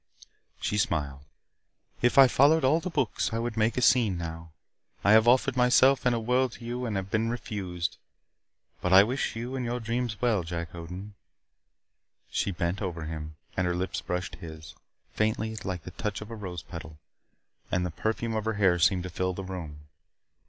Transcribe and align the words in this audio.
She 0.59 0.79
smiled. 0.79 1.25
"If 2.01 2.17
I 2.17 2.27
followed 2.27 2.65
all 2.65 2.79
the 2.79 2.89
books, 2.89 3.31
I 3.31 3.37
would 3.37 3.55
make 3.55 3.77
a 3.77 3.83
scene 3.83 4.17
now. 4.17 4.51
I 5.03 5.11
have 5.11 5.27
offered 5.27 5.55
myself 5.55 6.07
and 6.07 6.15
a 6.15 6.19
world 6.19 6.53
to 6.53 6.65
you 6.65 6.87
and 6.87 6.95
have 6.95 7.11
been 7.11 7.29
refused. 7.29 7.97
But 8.81 8.93
I 8.93 9.03
wish 9.03 9.35
you 9.35 9.55
and 9.55 9.63
your 9.63 9.79
dreams 9.79 10.19
well, 10.19 10.41
Jack 10.41 10.73
Odin." 10.73 11.13
She 12.31 12.49
bent 12.49 12.81
over 12.81 13.05
him, 13.05 13.35
and 13.55 13.67
her 13.67 13.75
lips 13.75 14.01
brushed 14.01 14.37
his. 14.37 14.73
Faintly, 15.13 15.55
like 15.57 15.83
the 15.83 15.91
touch 15.91 16.19
of 16.19 16.31
a 16.31 16.35
rose 16.35 16.63
petal, 16.63 16.97
and 17.71 17.85
the 17.85 17.91
perfume 17.91 18.35
of 18.35 18.45
her 18.45 18.53
hair 18.53 18.79
seemed 18.79 19.03
to 19.03 19.09
fill 19.11 19.33
the 19.35 19.43
room. 19.43 19.81